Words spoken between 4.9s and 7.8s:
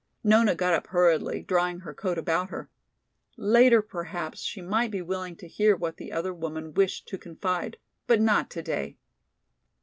willing to hear what the other woman wished to confide,